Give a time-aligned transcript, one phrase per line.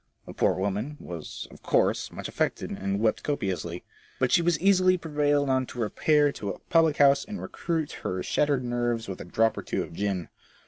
[0.25, 3.83] The poor woman was, of course, much affected, and wept copiously;
[4.17, 7.91] but she was easily pre vailed on to repair to a public house and recruit
[8.01, 10.29] her shattered nerves with a drop or two of gin.